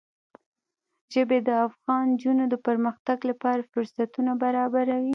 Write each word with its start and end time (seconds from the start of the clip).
ژبې 1.13 1.39
د 1.47 1.49
افغان 1.67 2.03
نجونو 2.13 2.43
د 2.49 2.55
پرمختګ 2.67 3.17
لپاره 3.29 3.67
فرصتونه 3.71 4.31
برابروي. 4.43 5.09